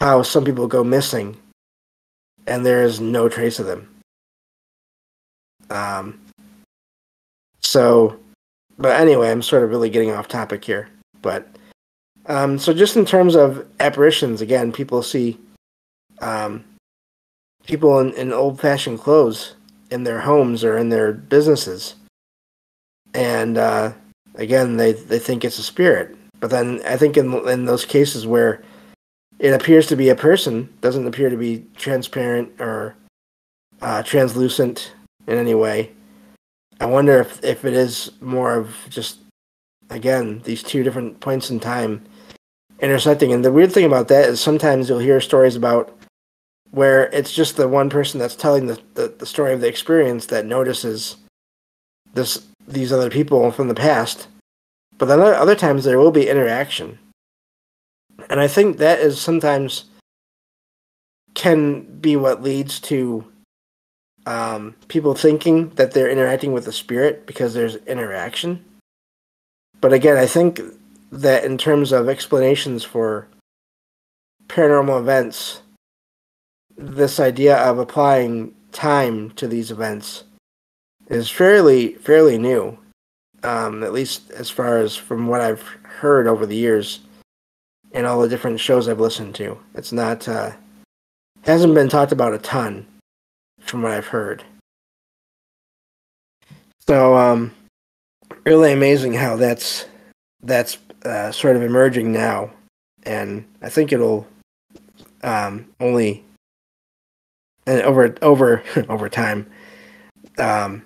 how 0.00 0.22
some 0.22 0.44
people 0.44 0.66
go 0.66 0.82
missing 0.82 1.36
and 2.46 2.64
there 2.64 2.82
is 2.82 3.00
no 3.00 3.28
trace 3.28 3.58
of 3.58 3.66
them. 3.66 3.88
Um, 5.70 6.20
so, 7.60 8.18
but 8.78 9.00
anyway, 9.00 9.30
I'm 9.30 9.42
sort 9.42 9.62
of 9.62 9.70
really 9.70 9.90
getting 9.90 10.10
off 10.10 10.26
topic 10.26 10.64
here. 10.64 10.88
But 11.22 11.46
um, 12.26 12.58
so, 12.58 12.72
just 12.72 12.96
in 12.96 13.04
terms 13.04 13.36
of 13.36 13.66
apparitions, 13.78 14.40
again, 14.40 14.72
people 14.72 15.02
see 15.02 15.38
um, 16.20 16.64
people 17.66 18.00
in, 18.00 18.12
in 18.14 18.32
old 18.32 18.60
fashioned 18.60 18.98
clothes 18.98 19.54
in 19.90 20.04
their 20.04 20.20
homes 20.20 20.64
or 20.64 20.78
in 20.78 20.88
their 20.88 21.12
businesses. 21.12 21.94
And 23.14 23.58
uh, 23.58 23.92
again, 24.34 24.76
they, 24.76 24.92
they 24.92 25.18
think 25.18 25.44
it's 25.44 25.58
a 25.58 25.62
spirit. 25.62 26.16
But 26.38 26.50
then 26.50 26.80
I 26.86 26.96
think 26.96 27.16
in, 27.16 27.32
in 27.48 27.64
those 27.64 27.84
cases 27.84 28.26
where 28.26 28.62
it 29.38 29.52
appears 29.52 29.86
to 29.88 29.96
be 29.96 30.08
a 30.08 30.14
person, 30.14 30.68
doesn't 30.80 31.06
appear 31.06 31.30
to 31.30 31.36
be 31.36 31.66
transparent 31.76 32.60
or 32.60 32.94
uh, 33.82 34.02
translucent 34.02 34.92
in 35.26 35.36
any 35.36 35.54
way. 35.54 35.90
I 36.80 36.86
wonder 36.86 37.20
if, 37.20 37.42
if 37.44 37.64
it 37.64 37.74
is 37.74 38.12
more 38.20 38.54
of 38.54 38.76
just, 38.88 39.18
again, 39.90 40.40
these 40.44 40.62
two 40.62 40.82
different 40.82 41.20
points 41.20 41.50
in 41.50 41.60
time 41.60 42.04
intersecting. 42.80 43.32
And 43.32 43.44
the 43.44 43.52
weird 43.52 43.72
thing 43.72 43.84
about 43.84 44.08
that 44.08 44.28
is 44.28 44.40
sometimes 44.40 44.88
you'll 44.88 44.98
hear 44.98 45.20
stories 45.20 45.56
about 45.56 45.94
where 46.70 47.06
it's 47.12 47.32
just 47.32 47.56
the 47.56 47.68
one 47.68 47.90
person 47.90 48.20
that's 48.20 48.36
telling 48.36 48.66
the, 48.66 48.80
the, 48.94 49.08
the 49.18 49.26
story 49.26 49.52
of 49.52 49.60
the 49.60 49.68
experience 49.68 50.26
that 50.26 50.46
notices 50.46 51.16
this 52.14 52.46
these 52.66 52.92
other 52.92 53.10
people 53.10 53.50
from 53.50 53.68
the 53.68 53.74
past. 53.74 54.28
But 54.96 55.06
then 55.06 55.20
other 55.20 55.56
times 55.56 55.84
there 55.84 55.98
will 55.98 56.12
be 56.12 56.28
interaction 56.28 56.98
and 58.28 58.40
I 58.40 58.48
think 58.48 58.78
that 58.78 58.98
is 59.00 59.20
sometimes 59.20 59.84
can 61.34 61.82
be 62.00 62.16
what 62.16 62.42
leads 62.42 62.80
to 62.80 63.24
um, 64.26 64.74
people 64.88 65.14
thinking 65.14 65.70
that 65.70 65.92
they're 65.92 66.10
interacting 66.10 66.52
with 66.52 66.64
the 66.64 66.72
spirit 66.72 67.26
because 67.26 67.54
there's 67.54 67.76
interaction. 67.86 68.64
But 69.80 69.92
again, 69.92 70.16
I 70.16 70.26
think 70.26 70.60
that 71.10 71.44
in 71.44 71.56
terms 71.56 71.92
of 71.92 72.08
explanations 72.08 72.84
for 72.84 73.26
paranormal 74.48 75.00
events, 75.00 75.62
this 76.80 77.20
idea 77.20 77.56
of 77.58 77.78
applying 77.78 78.54
time 78.72 79.30
to 79.32 79.46
these 79.46 79.70
events 79.70 80.24
is 81.08 81.28
fairly 81.28 81.94
fairly 81.94 82.38
new, 82.38 82.78
um, 83.42 83.82
at 83.82 83.92
least 83.92 84.30
as 84.30 84.48
far 84.48 84.78
as 84.78 84.96
from 84.96 85.26
what 85.26 85.42
I've 85.42 85.62
heard 85.82 86.26
over 86.26 86.46
the 86.46 86.56
years 86.56 87.00
and 87.92 88.06
all 88.06 88.20
the 88.20 88.28
different 88.28 88.60
shows 88.60 88.88
I've 88.88 89.00
listened 89.00 89.34
to. 89.36 89.58
It's 89.74 89.92
not 89.92 90.26
uh, 90.26 90.52
hasn't 91.42 91.74
been 91.74 91.88
talked 91.88 92.12
about 92.12 92.34
a 92.34 92.38
ton 92.38 92.86
from 93.60 93.82
what 93.82 93.92
I've 93.92 94.06
heard. 94.06 94.42
So 96.86 97.14
um, 97.14 97.52
really 98.44 98.72
amazing 98.72 99.12
how 99.12 99.36
that's 99.36 99.84
that's 100.42 100.78
uh, 101.04 101.30
sort 101.30 101.56
of 101.56 101.62
emerging 101.62 102.10
now, 102.10 102.50
and 103.02 103.44
I 103.60 103.68
think 103.68 103.92
it'll 103.92 104.26
um, 105.22 105.68
only 105.78 106.24
and 107.66 107.82
over 107.82 108.14
over 108.22 108.62
over 108.88 109.08
time. 109.08 109.46
Um, 110.38 110.82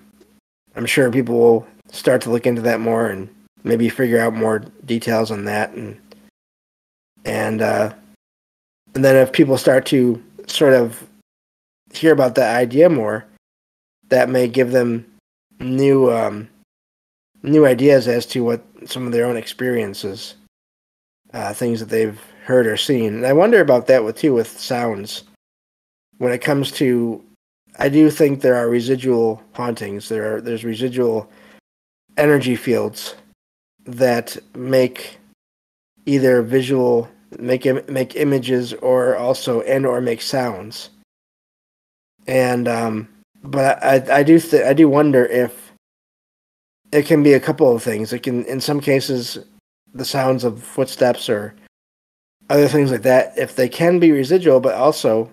I'm 0.75 0.85
sure 0.85 1.11
people 1.11 1.35
will 1.35 1.67
start 1.91 2.21
to 2.23 2.31
look 2.31 2.45
into 2.45 2.61
that 2.61 2.81
more 2.81 3.07
and 3.07 3.29
maybe 3.63 3.89
figure 3.89 4.19
out 4.19 4.33
more 4.33 4.59
details 4.85 5.31
on 5.31 5.45
that 5.45 5.71
and 5.71 5.99
and 7.25 7.61
uh, 7.61 7.93
and 8.93 9.03
then 9.03 9.15
if 9.15 9.31
people 9.31 9.57
start 9.57 9.85
to 9.87 10.21
sort 10.47 10.73
of 10.73 11.07
hear 11.93 12.13
about 12.13 12.35
that 12.35 12.55
idea 12.55 12.89
more, 12.89 13.25
that 14.09 14.29
may 14.29 14.47
give 14.47 14.71
them 14.71 15.05
new 15.59 16.11
um, 16.11 16.47
new 17.43 17.65
ideas 17.65 18.07
as 18.07 18.25
to 18.27 18.43
what 18.43 18.63
some 18.85 19.05
of 19.05 19.11
their 19.11 19.25
own 19.25 19.37
experiences, 19.37 20.35
uh, 21.33 21.53
things 21.53 21.79
that 21.79 21.89
they've 21.89 22.21
heard 22.45 22.67
or 22.67 22.77
seen. 22.77 23.15
And 23.15 23.25
I 23.25 23.33
wonder 23.33 23.59
about 23.59 23.87
that 23.87 24.03
with 24.03 24.17
too 24.17 24.33
with 24.33 24.47
sounds. 24.47 25.23
When 26.17 26.31
it 26.31 26.41
comes 26.41 26.71
to, 26.73 27.23
I 27.77 27.89
do 27.89 28.09
think 28.09 28.41
there 28.41 28.55
are 28.55 28.69
residual 28.69 29.43
hauntings. 29.53 30.09
There 30.09 30.35
are 30.35 30.41
there's 30.41 30.63
residual 30.63 31.29
energy 32.17 32.55
fields 32.55 33.15
that 33.85 34.37
make 34.55 35.17
either 36.05 36.41
visual 36.41 37.09
make 37.39 37.65
make 37.89 38.15
images 38.15 38.73
or 38.73 39.17
also 39.17 39.61
and 39.61 39.85
or 39.85 40.01
make 40.01 40.21
sounds. 40.21 40.89
And 42.27 42.67
um, 42.67 43.09
but 43.43 43.83
I 43.83 44.19
I 44.19 44.23
do 44.23 44.39
th- 44.39 44.65
I 44.65 44.73
do 44.73 44.87
wonder 44.89 45.25
if 45.25 45.71
it 46.91 47.05
can 47.05 47.23
be 47.23 47.33
a 47.33 47.39
couple 47.39 47.75
of 47.75 47.83
things. 47.83 48.13
It 48.13 48.23
can 48.23 48.45
in 48.45 48.61
some 48.61 48.79
cases 48.79 49.39
the 49.93 50.05
sounds 50.05 50.43
of 50.43 50.63
footsteps 50.63 51.29
or 51.29 51.53
other 52.49 52.67
things 52.67 52.91
like 52.91 53.03
that. 53.03 53.37
If 53.37 53.55
they 53.55 53.69
can 53.69 53.99
be 53.99 54.11
residual, 54.11 54.59
but 54.59 54.75
also 54.75 55.29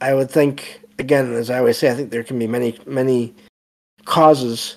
I 0.00 0.14
would 0.14 0.30
think 0.30 0.80
again, 0.98 1.32
as 1.32 1.50
I 1.50 1.58
always 1.58 1.78
say, 1.78 1.90
I 1.90 1.94
think 1.94 2.10
there 2.10 2.24
can 2.24 2.38
be 2.38 2.46
many 2.46 2.78
many 2.86 3.34
causes 4.04 4.76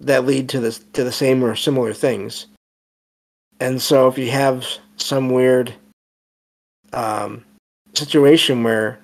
that 0.00 0.26
lead 0.26 0.48
to 0.50 0.60
this 0.60 0.78
to 0.92 1.04
the 1.04 1.12
same 1.12 1.42
or 1.44 1.54
similar 1.56 1.92
things. 1.92 2.46
And 3.60 3.80
so 3.80 4.08
if 4.08 4.18
you 4.18 4.30
have 4.30 4.66
some 4.96 5.30
weird 5.30 5.72
um, 6.92 7.44
situation 7.94 8.62
where 8.62 8.98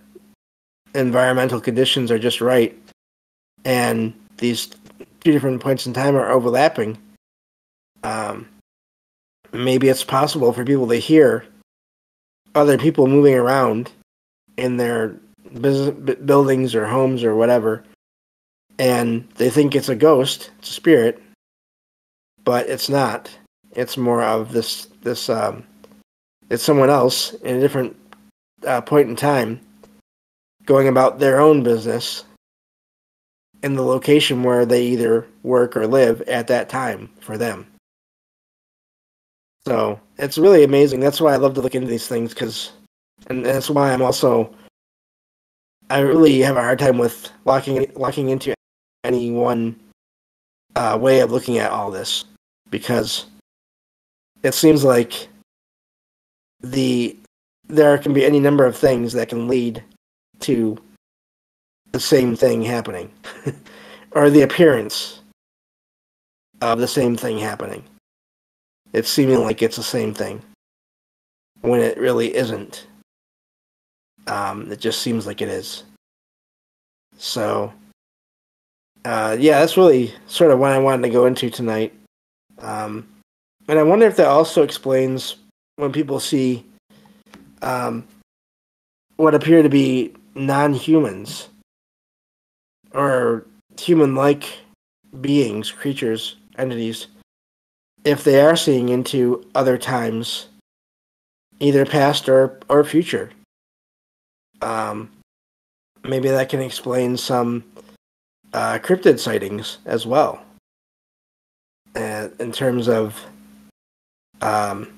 environmental 0.94 1.60
conditions 1.60 2.10
are 2.10 2.18
just 2.18 2.40
right 2.40 2.76
and 3.64 4.12
these 4.38 4.66
two 5.20 5.32
different 5.32 5.60
points 5.60 5.86
in 5.86 5.92
time 5.92 6.16
are 6.16 6.30
overlapping, 6.30 6.98
um, 8.02 8.48
maybe 9.52 9.88
it's 9.88 10.04
possible 10.04 10.52
for 10.52 10.64
people 10.64 10.88
to 10.88 10.96
hear 10.96 11.44
other 12.54 12.78
people 12.78 13.06
moving 13.06 13.34
around 13.34 13.90
in 14.56 14.76
their 14.76 15.14
buildings 15.54 16.74
or 16.74 16.86
homes 16.86 17.24
or 17.24 17.34
whatever, 17.34 17.84
and 18.78 19.28
they 19.36 19.50
think 19.50 19.74
it's 19.74 19.88
a 19.88 19.96
ghost, 19.96 20.50
it's 20.58 20.70
a 20.70 20.74
spirit, 20.74 21.22
but 22.44 22.68
it's 22.68 22.88
not. 22.88 23.30
It's 23.72 23.96
more 23.96 24.22
of 24.22 24.52
this 24.52 24.86
this 25.02 25.28
um, 25.28 25.64
it's 26.50 26.62
someone 26.62 26.90
else 26.90 27.34
in 27.34 27.56
a 27.56 27.60
different 27.60 27.96
uh, 28.66 28.80
point 28.80 29.08
in 29.08 29.16
time 29.16 29.60
going 30.64 30.88
about 30.88 31.18
their 31.18 31.40
own 31.40 31.62
business 31.62 32.24
in 33.62 33.74
the 33.74 33.82
location 33.82 34.42
where 34.42 34.64
they 34.64 34.84
either 34.84 35.26
work 35.42 35.76
or 35.76 35.86
live 35.86 36.20
at 36.22 36.46
that 36.46 36.68
time 36.68 37.10
for 37.20 37.36
them. 37.36 37.66
So 39.66 40.00
it's 40.18 40.38
really 40.38 40.64
amazing. 40.64 41.00
That's 41.00 41.20
why 41.20 41.32
I 41.32 41.36
love 41.36 41.54
to 41.54 41.60
look 41.60 41.74
into 41.74 41.88
these 41.88 42.06
things 42.06 42.32
because, 42.32 42.72
and 43.26 43.44
that's 43.44 43.68
why 43.68 43.92
I'm 43.92 44.02
also, 44.02 44.54
I 45.90 46.00
really 46.00 46.40
have 46.40 46.56
a 46.56 46.62
hard 46.62 46.78
time 46.78 46.98
with 46.98 47.30
locking 47.44 47.90
locking 47.94 48.28
into 48.28 48.54
any 49.04 49.30
one 49.30 49.76
uh, 50.76 50.98
way 51.00 51.20
of 51.20 51.32
looking 51.32 51.58
at 51.58 51.70
all 51.70 51.90
this 51.90 52.24
because 52.70 53.26
it 54.42 54.54
seems 54.54 54.84
like 54.84 55.28
the 56.60 57.16
there 57.68 57.98
can 57.98 58.12
be 58.12 58.24
any 58.24 58.40
number 58.40 58.64
of 58.64 58.76
things 58.76 59.12
that 59.12 59.28
can 59.28 59.48
lead 59.48 59.82
to 60.40 60.76
the 61.92 62.00
same 62.00 62.36
thing 62.36 62.62
happening 62.62 63.10
or 64.12 64.30
the 64.30 64.42
appearance 64.42 65.20
of 66.60 66.78
the 66.80 66.88
same 66.88 67.16
thing 67.16 67.38
happening. 67.38 67.84
It's 68.92 69.08
seeming 69.08 69.40
like 69.40 69.62
it's 69.62 69.76
the 69.76 69.82
same 69.82 70.14
thing 70.14 70.42
when 71.60 71.80
it 71.80 71.98
really 71.98 72.34
isn't. 72.34 72.86
Um, 74.28 74.70
it 74.70 74.78
just 74.78 75.00
seems 75.02 75.26
like 75.26 75.40
it 75.40 75.48
is. 75.48 75.84
So, 77.16 77.72
uh, 79.04 79.36
yeah, 79.38 79.60
that's 79.60 79.76
really 79.76 80.14
sort 80.26 80.50
of 80.50 80.58
what 80.58 80.72
I 80.72 80.78
wanted 80.78 81.02
to 81.02 81.12
go 81.12 81.26
into 81.26 81.50
tonight. 81.50 81.92
Um, 82.58 83.08
and 83.68 83.78
I 83.78 83.82
wonder 83.82 84.06
if 84.06 84.16
that 84.16 84.28
also 84.28 84.62
explains 84.62 85.36
when 85.76 85.92
people 85.92 86.20
see 86.20 86.64
um, 87.62 88.06
what 89.16 89.34
appear 89.34 89.62
to 89.62 89.68
be 89.68 90.12
non 90.34 90.74
humans 90.74 91.48
or 92.92 93.46
human 93.78 94.14
like 94.14 94.58
beings, 95.20 95.70
creatures, 95.70 96.36
entities, 96.56 97.06
if 98.04 98.24
they 98.24 98.40
are 98.40 98.56
seeing 98.56 98.88
into 98.88 99.44
other 99.54 99.78
times, 99.78 100.48
either 101.60 101.84
past 101.84 102.28
or, 102.28 102.58
or 102.68 102.84
future. 102.84 103.30
Um, 104.62 105.10
maybe 106.04 106.28
that 106.28 106.48
can 106.48 106.60
explain 106.60 107.16
some 107.16 107.64
uh, 108.52 108.78
cryptid 108.78 109.18
sightings 109.18 109.78
as 109.84 110.06
well. 110.06 110.42
Uh, 111.94 112.28
in 112.38 112.52
terms 112.52 112.88
of 112.88 113.18
um, 114.40 114.92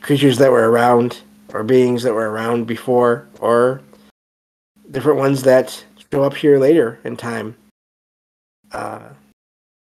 creatures 0.00 0.38
that 0.38 0.50
were 0.50 0.70
around 0.70 1.20
or 1.52 1.62
beings 1.62 2.02
that 2.02 2.14
were 2.14 2.30
around 2.30 2.66
before 2.66 3.26
or 3.40 3.80
different 4.90 5.18
ones 5.18 5.42
that 5.42 5.84
show 6.12 6.22
up 6.22 6.34
here 6.34 6.58
later 6.58 6.98
in 7.04 7.16
time 7.16 7.56
uh, 8.72 9.08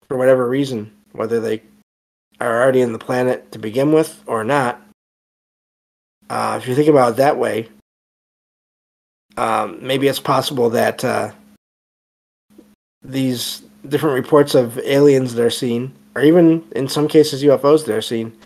for 0.08 0.16
whatever 0.16 0.48
reason, 0.48 0.90
whether 1.12 1.40
they 1.40 1.62
are 2.40 2.62
already 2.62 2.80
in 2.80 2.92
the 2.92 2.98
planet 2.98 3.50
to 3.52 3.58
begin 3.58 3.92
with 3.92 4.22
or 4.26 4.44
not. 4.44 4.80
Uh, 6.30 6.58
if 6.60 6.68
you 6.68 6.74
think 6.74 6.88
about 6.88 7.12
it 7.12 7.16
that 7.16 7.38
way, 7.38 7.68
um, 9.38 9.78
maybe 9.80 10.08
it's 10.08 10.18
possible 10.18 10.68
that 10.70 11.04
uh, 11.04 11.30
these 13.02 13.62
different 13.88 14.16
reports 14.16 14.56
of 14.56 14.78
aliens 14.80 15.34
that 15.34 15.44
are 15.44 15.50
seen, 15.50 15.94
or 16.16 16.22
even 16.22 16.66
in 16.74 16.88
some 16.88 17.06
cases 17.06 17.44
UFOs 17.44 17.86
that 17.86 17.94
are 17.94 18.02
seen, 18.02 18.36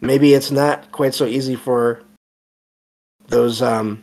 maybe 0.00 0.34
it's 0.34 0.50
not 0.50 0.90
quite 0.90 1.14
so 1.14 1.24
easy 1.24 1.54
for 1.54 2.02
those 3.28 3.62
um, 3.62 4.02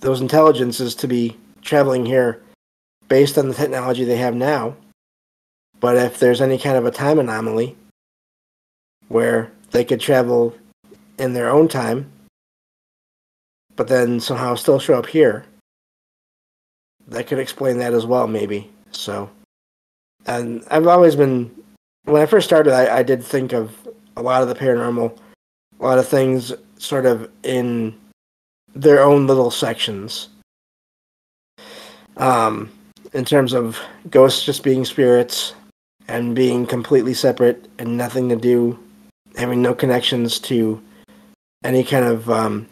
those 0.00 0.20
intelligences 0.20 0.94
to 0.96 1.08
be 1.08 1.38
traveling 1.62 2.04
here 2.04 2.42
based 3.08 3.38
on 3.38 3.48
the 3.48 3.54
technology 3.54 4.04
they 4.04 4.16
have 4.16 4.34
now. 4.34 4.76
But 5.80 5.96
if 5.96 6.18
there's 6.18 6.42
any 6.42 6.58
kind 6.58 6.76
of 6.76 6.84
a 6.84 6.90
time 6.90 7.18
anomaly 7.18 7.76
where 9.08 9.50
they 9.70 9.86
could 9.86 10.00
travel 10.00 10.54
in 11.18 11.32
their 11.32 11.48
own 11.48 11.66
time, 11.66 12.10
but 13.76 13.88
then 13.88 14.18
somehow 14.18 14.54
still 14.54 14.78
show 14.78 14.98
up 14.98 15.06
here, 15.06 15.44
that 17.08 17.26
could 17.26 17.38
explain 17.38 17.78
that 17.78 17.94
as 17.94 18.06
well, 18.06 18.26
maybe. 18.26 18.70
So, 18.90 19.30
and 20.26 20.64
I've 20.70 20.86
always 20.86 21.14
been, 21.14 21.54
when 22.04 22.22
I 22.22 22.26
first 22.26 22.46
started, 22.46 22.72
I, 22.72 22.98
I 22.98 23.02
did 23.02 23.22
think 23.22 23.52
of 23.52 23.76
a 24.16 24.22
lot 24.22 24.42
of 24.42 24.48
the 24.48 24.54
paranormal, 24.54 25.16
a 25.78 25.82
lot 25.82 25.98
of 25.98 26.08
things 26.08 26.52
sort 26.78 27.06
of 27.06 27.30
in 27.42 27.94
their 28.74 29.02
own 29.02 29.26
little 29.26 29.50
sections. 29.50 30.28
Um, 32.16 32.70
in 33.12 33.24
terms 33.24 33.52
of 33.52 33.78
ghosts 34.10 34.44
just 34.44 34.62
being 34.62 34.84
spirits 34.84 35.54
and 36.08 36.34
being 36.34 36.66
completely 36.66 37.14
separate 37.14 37.68
and 37.78 37.96
nothing 37.96 38.28
to 38.30 38.36
do, 38.36 38.78
having 39.36 39.60
no 39.60 39.74
connections 39.74 40.38
to 40.40 40.82
any 41.62 41.84
kind 41.84 42.04
of 42.04 42.30
um, 42.30 42.66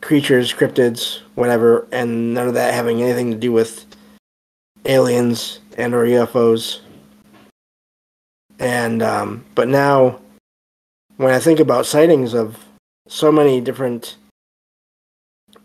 creatures, 0.00 0.52
cryptids, 0.52 1.20
whatever, 1.34 1.86
and 1.92 2.34
none 2.34 2.48
of 2.48 2.54
that 2.54 2.74
having 2.74 3.02
anything 3.02 3.30
to 3.30 3.36
do 3.36 3.52
with 3.52 3.86
aliens 4.84 5.60
and 5.76 5.94
or 5.94 6.04
UFOs. 6.04 6.80
And 8.58 9.02
um, 9.02 9.44
but 9.54 9.68
now, 9.68 10.20
when 11.16 11.32
I 11.32 11.38
think 11.38 11.60
about 11.60 11.86
sightings 11.86 12.34
of 12.34 12.58
so 13.08 13.32
many 13.32 13.60
different 13.60 14.16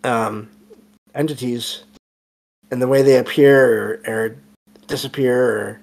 um, 0.03 0.49
entities 1.13 1.83
and 2.71 2.81
the 2.81 2.87
way 2.87 3.01
they 3.01 3.17
appear 3.17 4.01
or, 4.05 4.13
or 4.13 4.35
disappear 4.87 5.79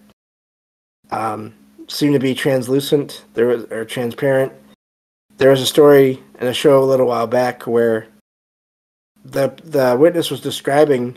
or 1.11 1.17
um, 1.17 1.55
seem 1.89 2.13
to 2.13 2.19
be 2.19 2.35
translucent 2.35 3.25
there 3.35 3.51
or 3.71 3.85
transparent. 3.85 4.53
There 5.39 5.51
was 5.51 5.61
a 5.61 5.67
story 5.67 6.23
in 6.41 6.47
a 6.47 6.53
show 6.55 6.83
a 6.83 6.85
little 6.85 7.07
while 7.07 7.27
back 7.27 7.67
where 7.67 8.07
the 9.25 9.49
the 9.65 9.97
witness 9.99 10.31
was 10.31 10.41
describing 10.41 11.17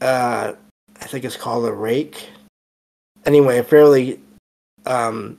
uh, 0.00 0.52
I 1.00 1.04
think 1.06 1.24
it's 1.24 1.36
called 1.36 1.66
a 1.66 1.72
rake. 1.72 2.30
Anyway, 3.24 3.58
a 3.58 3.64
fairly 3.64 4.20
um, 4.84 5.38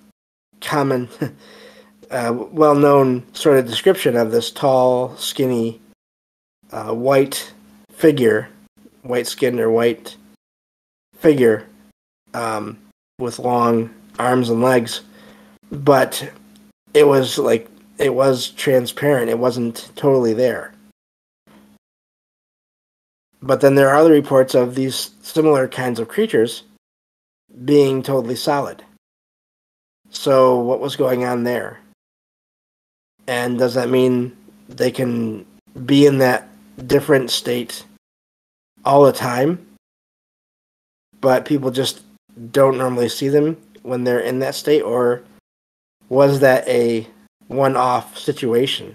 common 0.62 1.10
uh, 2.12 2.34
well 2.52 2.76
known 2.76 3.26
sort 3.34 3.58
of 3.58 3.68
description 3.68 4.16
of 4.16 4.32
this 4.32 4.52
tall, 4.52 5.16
skinny, 5.18 5.80
uh, 6.72 6.94
white 6.94 7.54
figure, 7.92 8.50
white 9.04 9.28
skinned 9.28 9.60
or 9.60 9.72
white 9.72 10.16
figure 11.16 11.68
um, 12.34 12.78
with 13.20 13.40
long 13.40 13.94
arms 14.20 14.50
and 14.50 14.62
legs. 14.62 15.02
But 15.72 16.32
it 16.94 17.08
was 17.08 17.38
like, 17.38 17.68
it 17.98 18.14
was 18.14 18.50
transparent, 18.50 19.30
it 19.30 19.40
wasn't 19.40 19.92
totally 19.96 20.34
there. 20.34 20.74
But 23.48 23.62
then 23.62 23.76
there 23.76 23.88
are 23.88 23.96
other 23.96 24.12
reports 24.12 24.56
of 24.56 24.76
these 24.76 25.12
similar 25.22 25.70
kinds 25.70 26.02
of 26.02 26.10
creatures 26.10 26.64
being 27.64 28.04
totally 28.04 28.36
solid. 28.36 28.84
So, 30.10 30.60
what 30.60 30.82
was 30.82 30.98
going 30.98 31.24
on 31.24 31.46
there? 31.46 31.80
And 33.26 33.58
does 33.58 33.74
that 33.76 33.90
mean 33.90 34.36
they 34.68 34.92
can 34.92 35.46
be 35.86 36.06
in 36.06 36.18
that 36.18 36.50
different 36.88 37.32
state 37.32 37.86
all 38.84 39.06
the 39.06 39.14
time? 39.14 39.66
But 41.22 41.46
people 41.46 41.72
just 41.72 42.02
don't 42.52 42.78
normally 42.78 43.08
see 43.08 43.30
them 43.30 43.56
when 43.82 44.04
they're 44.04 44.20
in 44.20 44.40
that 44.40 44.56
state? 44.56 44.82
Or 44.82 45.24
was 46.10 46.42
that 46.42 46.68
a 46.68 47.08
one 47.48 47.78
off 47.78 48.18
situation 48.18 48.94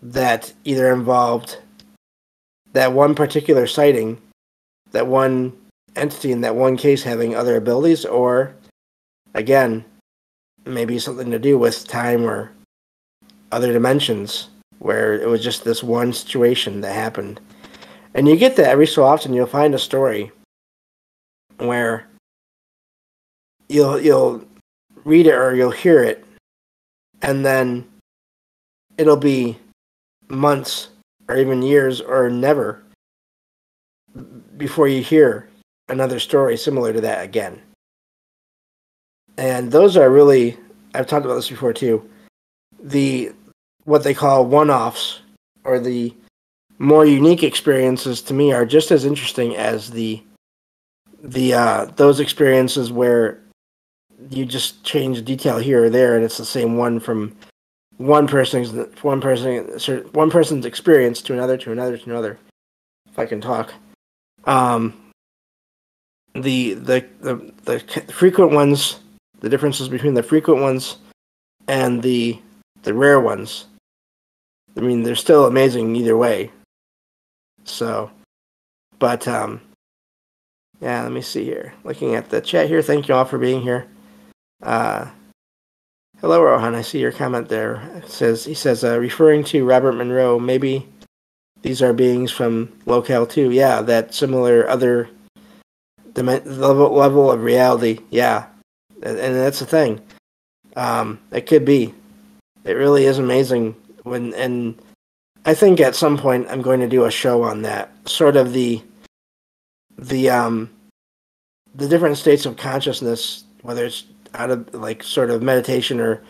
that 0.00 0.54
either 0.64 0.90
involved 0.90 1.58
that 2.74 2.92
one 2.92 3.14
particular 3.14 3.66
sighting, 3.66 4.20
that 4.90 5.06
one 5.06 5.56
entity 5.96 6.32
in 6.32 6.42
that 6.42 6.56
one 6.56 6.76
case 6.76 7.02
having 7.02 7.34
other 7.34 7.56
abilities, 7.56 8.04
or 8.04 8.54
again, 9.32 9.84
maybe 10.64 10.98
something 10.98 11.30
to 11.30 11.38
do 11.38 11.56
with 11.56 11.88
time 11.88 12.24
or 12.24 12.52
other 13.52 13.72
dimensions 13.72 14.48
where 14.80 15.14
it 15.14 15.28
was 15.28 15.42
just 15.42 15.64
this 15.64 15.82
one 15.82 16.12
situation 16.12 16.80
that 16.80 16.94
happened. 16.94 17.40
And 18.12 18.28
you 18.28 18.36
get 18.36 18.56
that 18.56 18.68
every 18.68 18.86
so 18.86 19.04
often. 19.04 19.32
You'll 19.32 19.46
find 19.46 19.74
a 19.74 19.78
story 19.78 20.30
where 21.58 22.06
you'll 23.68 24.00
you'll 24.00 24.44
read 25.04 25.26
it 25.26 25.34
or 25.34 25.54
you'll 25.54 25.70
hear 25.70 26.02
it, 26.02 26.24
and 27.22 27.44
then 27.44 27.86
it'll 28.98 29.16
be 29.16 29.56
months 30.28 30.88
or 31.28 31.36
even 31.36 31.62
years 31.62 32.00
or 32.00 32.30
never 32.30 32.82
before 34.56 34.88
you 34.88 35.02
hear 35.02 35.48
another 35.88 36.18
story 36.18 36.56
similar 36.56 36.92
to 36.92 37.00
that 37.00 37.24
again. 37.24 37.60
And 39.36 39.70
those 39.70 39.96
are 39.96 40.10
really 40.10 40.56
I've 40.94 41.06
talked 41.06 41.24
about 41.24 41.34
this 41.34 41.48
before 41.48 41.72
too. 41.72 42.08
The 42.82 43.32
what 43.84 44.04
they 44.04 44.14
call 44.14 44.46
one-offs 44.46 45.20
or 45.64 45.78
the 45.78 46.14
more 46.78 47.04
unique 47.04 47.42
experiences 47.42 48.22
to 48.22 48.34
me 48.34 48.52
are 48.52 48.66
just 48.66 48.90
as 48.90 49.04
interesting 49.04 49.56
as 49.56 49.90
the 49.90 50.22
the 51.22 51.54
uh, 51.54 51.84
those 51.96 52.20
experiences 52.20 52.92
where 52.92 53.40
you 54.30 54.44
just 54.44 54.84
change 54.84 55.24
detail 55.24 55.58
here 55.58 55.84
or 55.84 55.90
there 55.90 56.16
and 56.16 56.24
it's 56.24 56.38
the 56.38 56.44
same 56.44 56.76
one 56.76 57.00
from 57.00 57.34
one 57.98 58.26
person's 58.26 58.72
one 59.02 59.20
person 59.20 59.66
one 60.12 60.30
person's 60.30 60.66
experience 60.66 61.22
to 61.22 61.32
another 61.32 61.56
to 61.56 61.72
another 61.72 61.96
to 61.96 62.10
another. 62.10 62.38
If 63.08 63.18
i 63.18 63.26
can 63.26 63.40
talk. 63.40 63.72
Um 64.44 65.00
the 66.34 66.74
the 66.74 67.06
the, 67.20 67.52
the 67.64 67.80
frequent 68.12 68.50
ones 68.52 69.00
the 69.40 69.48
differences 69.48 69.88
between 69.88 70.14
the 70.14 70.22
frequent 70.22 70.60
ones 70.60 70.98
and 71.68 72.02
the 72.02 72.38
the 72.82 72.94
rare 72.94 73.20
ones. 73.20 73.66
I 74.76 74.80
mean 74.80 75.02
they're 75.02 75.14
still 75.14 75.46
amazing 75.46 75.94
either 75.94 76.16
way. 76.16 76.50
So 77.64 78.10
but 78.98 79.28
um 79.28 79.60
yeah 80.80 81.02
let 81.02 81.12
me 81.12 81.22
see 81.22 81.44
here. 81.44 81.74
Looking 81.84 82.16
at 82.16 82.30
the 82.30 82.40
chat 82.40 82.68
here 82.68 82.82
thank 82.82 83.06
you 83.06 83.14
all 83.14 83.24
for 83.24 83.38
being 83.38 83.62
here. 83.62 83.86
Uh 84.62 85.10
Hello, 86.24 86.42
Rohan. 86.42 86.74
I 86.74 86.80
see 86.80 87.00
your 87.00 87.12
comment 87.12 87.50
there. 87.50 87.82
It 87.96 88.08
says 88.08 88.46
he 88.46 88.54
says 88.54 88.82
uh, 88.82 88.98
referring 88.98 89.44
to 89.44 89.62
Robert 89.62 89.92
Monroe. 89.92 90.38
Maybe 90.38 90.88
these 91.60 91.82
are 91.82 91.92
beings 91.92 92.30
from 92.30 92.72
Locale 92.86 93.28
II. 93.36 93.54
Yeah, 93.54 93.82
that 93.82 94.14
similar 94.14 94.66
other 94.66 95.10
level 96.16 96.94
level 96.94 97.30
of 97.30 97.42
reality. 97.42 97.98
Yeah, 98.08 98.46
and, 99.02 99.18
and 99.18 99.36
that's 99.36 99.58
the 99.58 99.66
thing. 99.66 100.00
Um, 100.76 101.20
it 101.30 101.42
could 101.42 101.66
be. 101.66 101.92
It 102.64 102.72
really 102.72 103.04
is 103.04 103.18
amazing 103.18 103.76
when 104.04 104.32
and 104.32 104.80
I 105.44 105.52
think 105.52 105.78
at 105.78 105.94
some 105.94 106.16
point 106.16 106.46
I'm 106.48 106.62
going 106.62 106.80
to 106.80 106.88
do 106.88 107.04
a 107.04 107.10
show 107.10 107.42
on 107.42 107.60
that. 107.62 107.92
Sort 108.08 108.36
of 108.36 108.54
the 108.54 108.82
the 109.98 110.30
um 110.30 110.70
the 111.74 111.86
different 111.86 112.16
states 112.16 112.46
of 112.46 112.56
consciousness, 112.56 113.44
whether 113.60 113.84
it's 113.84 114.04
out 114.34 114.50
of 114.50 114.74
like 114.74 115.02
sort 115.02 115.30
of 115.30 115.42
meditation 115.42 116.00
or 116.00 116.22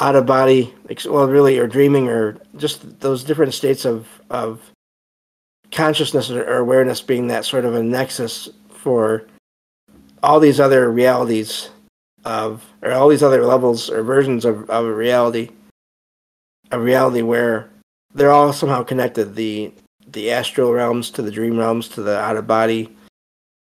out 0.00 0.16
of 0.16 0.26
body, 0.26 0.72
well, 1.06 1.26
really, 1.26 1.58
or 1.58 1.66
dreaming, 1.66 2.08
or 2.08 2.36
just 2.56 3.00
those 3.00 3.24
different 3.24 3.54
states 3.54 3.84
of 3.84 4.06
of 4.30 4.70
consciousness 5.70 6.30
or 6.30 6.58
awareness 6.58 7.00
being 7.00 7.28
that 7.28 7.44
sort 7.44 7.64
of 7.64 7.74
a 7.74 7.82
nexus 7.82 8.48
for 8.70 9.26
all 10.22 10.40
these 10.40 10.60
other 10.60 10.90
realities 10.90 11.70
of 12.24 12.64
or 12.82 12.92
all 12.92 13.08
these 13.08 13.22
other 13.22 13.44
levels 13.44 13.88
or 13.88 14.02
versions 14.02 14.44
of, 14.44 14.68
of 14.68 14.84
a 14.84 14.92
reality 14.92 15.50
a 16.70 16.78
reality 16.78 17.22
where 17.22 17.70
they're 18.14 18.30
all 18.30 18.52
somehow 18.52 18.82
connected. 18.82 19.34
The 19.34 19.72
the 20.06 20.30
astral 20.30 20.72
realms 20.72 21.10
to 21.10 21.22
the 21.22 21.30
dream 21.30 21.58
realms 21.58 21.88
to 21.88 22.02
the 22.02 22.18
out 22.18 22.36
of 22.36 22.46
body 22.46 22.94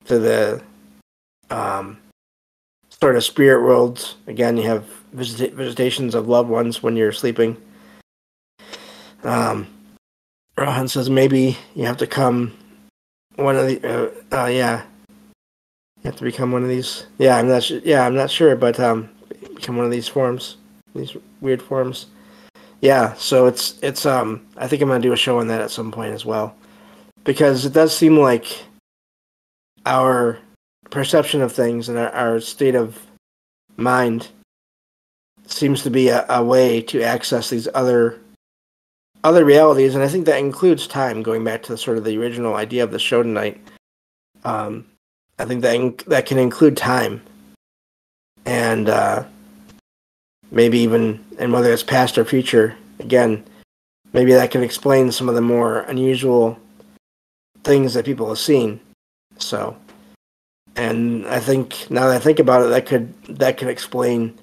to 0.05 0.19
the 0.19 0.61
um 1.49 1.97
sort 3.05 3.15
of 3.15 3.23
spirit 3.23 3.61
worlds. 3.61 4.15
Again, 4.25 4.57
you 4.57 4.63
have 4.63 4.83
visit- 5.13 5.53
visitations 5.53 6.15
of 6.15 6.27
loved 6.27 6.49
ones 6.49 6.81
when 6.81 6.95
you're 6.95 7.11
sleeping. 7.11 7.55
Um, 9.23 9.67
Rohan 10.57 10.87
says 10.87 11.07
maybe 11.07 11.55
you 11.75 11.85
have 11.85 11.97
to 11.97 12.07
come 12.07 12.57
one 13.35 13.57
of 13.57 13.67
the. 13.67 13.77
Uh, 13.87 14.35
uh, 14.35 14.47
yeah, 14.47 14.81
you 16.01 16.05
have 16.05 16.15
to 16.15 16.23
become 16.23 16.51
one 16.51 16.63
of 16.63 16.67
these. 16.67 17.05
Yeah, 17.19 17.37
I'm 17.37 17.47
not. 17.47 17.69
Yeah, 17.69 18.07
I'm 18.07 18.15
not 18.15 18.31
sure, 18.31 18.55
but 18.55 18.79
um, 18.79 19.07
become 19.53 19.77
one 19.77 19.85
of 19.85 19.91
these 19.91 20.07
forms, 20.07 20.57
these 20.95 21.15
weird 21.41 21.61
forms. 21.61 22.07
Yeah, 22.81 23.13
so 23.13 23.45
it's 23.45 23.77
it's 23.83 24.07
um. 24.07 24.43
I 24.57 24.67
think 24.67 24.81
I'm 24.81 24.87
gonna 24.87 24.99
do 24.99 25.13
a 25.13 25.15
show 25.15 25.37
on 25.37 25.47
that 25.49 25.61
at 25.61 25.69
some 25.69 25.91
point 25.91 26.15
as 26.15 26.25
well, 26.25 26.55
because 27.23 27.67
it 27.67 27.73
does 27.73 27.95
seem 27.95 28.17
like 28.17 28.65
our 29.85 30.39
perception 30.95 31.41
of 31.41 31.51
things 31.51 31.89
and 31.89 31.97
our, 31.97 32.09
our 32.11 32.39
state 32.39 32.73
of 32.73 33.05
mind 33.75 34.29
seems 35.45 35.83
to 35.83 35.91
be 35.91 36.07
a, 36.07 36.25
a, 36.29 36.43
way 36.43 36.81
to 36.81 37.03
access 37.03 37.49
these 37.49 37.67
other 37.75 38.19
other 39.23 39.43
realities, 39.43 39.93
and 39.93 40.03
I 40.03 40.07
think 40.07 40.25
that 40.25 40.39
includes 40.39 40.87
time. 40.87 41.21
Going 41.21 41.43
back 41.43 41.63
to 41.63 41.73
the, 41.73 41.77
sort 41.77 41.97
of 41.97 42.05
the 42.05 42.17
original 42.17 42.55
idea 42.55 42.83
of 42.83 42.91
the 42.91 42.99
show 42.99 43.21
tonight, 43.23 43.59
um, 44.45 44.85
I 45.37 45.45
think 45.45 45.61
that 45.63 45.75
in, 45.75 45.95
that 46.07 46.27
can 46.27 46.37
include 46.37 46.77
time, 46.77 47.21
and 48.45 48.87
uh, 48.87 49.25
maybe 50.51 50.79
even 50.79 51.23
and 51.39 51.51
whether 51.51 51.73
it's 51.73 51.83
past 51.83 52.17
or 52.17 52.23
future. 52.23 52.77
Again, 52.99 53.43
maybe 54.13 54.31
that 54.31 54.51
can 54.51 54.63
explain 54.63 55.11
some 55.11 55.27
of 55.27 55.35
the 55.35 55.41
more 55.41 55.81
unusual 55.81 56.57
things 57.65 57.93
that 57.95 58.05
people 58.05 58.29
have 58.29 58.39
seen. 58.39 58.79
So 59.37 59.75
and 60.75 61.25
I 61.27 61.39
think 61.39 61.89
now 61.89 62.07
that 62.07 62.15
I 62.15 62.19
think 62.19 62.39
about 62.39 62.65
it, 62.65 62.69
that 62.69 62.85
could 62.85 63.13
that 63.37 63.57
could 63.57 63.69
explain 63.69 64.37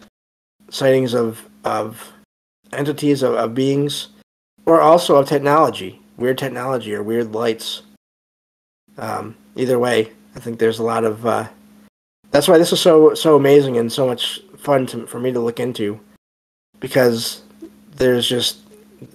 sightings 0.71 1.15
of 1.15 1.49
of 1.65 2.13
entities 2.73 3.23
of, 3.23 3.35
of 3.35 3.55
beings, 3.55 4.09
or 4.67 4.81
also 4.81 5.17
of 5.17 5.29
technology, 5.29 6.01
weird 6.17 6.39
technology 6.39 6.95
or 6.95 7.03
weird 7.03 7.33
lights. 7.33 7.83
Um, 8.99 9.37
either 9.57 9.79
way, 9.79 10.13
I 10.35 10.41
think 10.41 10.59
there's 10.59 10.79
a 10.79 10.85
lot 10.85 11.05
of. 11.05 11.27
Uh, 11.27 11.49
that's 12.31 12.49
why 12.49 12.59
this 12.59 12.73
is 12.73 12.81
so 12.81 13.15
so 13.15 13.37
amazing 13.37 13.77
and 13.77 13.93
so 13.93 14.07
much 14.07 14.41
fun 14.57 14.87
to, 14.87 15.07
for 15.07 15.21
me 15.21 15.33
to 15.33 15.41
look 15.41 15.61
into, 15.61 16.01
because 16.81 17.43
there's 17.97 18.27
just 18.27 18.61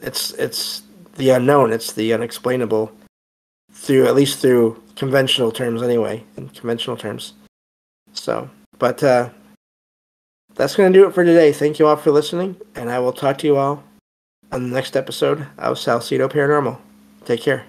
it's 0.02 0.32
it's 0.34 0.84
the 1.16 1.32
unknown, 1.32 1.74
it's 1.74 1.94
the 1.94 2.14
unexplainable, 2.14 2.92
through 3.72 4.06
at 4.06 4.16
least 4.16 4.40
through 4.40 4.82
conventional 4.98 5.52
terms 5.52 5.82
anyway, 5.82 6.24
in 6.36 6.50
conventional 6.50 6.98
terms. 6.98 7.34
So, 8.14 8.50
but 8.80 9.02
uh, 9.04 9.30
that's 10.56 10.76
going 10.76 10.92
to 10.92 11.00
do 11.00 11.08
it 11.08 11.14
for 11.14 11.24
today. 11.24 11.54
Thank 11.54 11.80
you 11.80 11.88
all 11.88 11.96
for 11.96 12.12
listening, 12.12 12.58
and 12.76 12.90
I 12.90 13.00
will 13.00 13.14
talk 13.14 13.38
to 13.40 13.48
you 13.48 13.58
all 13.58 13.84
on 14.52 14.70
the 14.70 14.76
next 14.76 14.98
episode 14.98 15.48
of 15.58 15.78
Salsido 15.78 16.30
Paranormal. 16.30 16.80
Take 17.26 17.42
care. 17.42 17.66